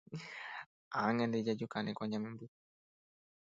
Ág̃ante 1.01 1.39
jajukáne 1.45 1.91
ko 1.93 2.01
añamemby. 2.05 2.45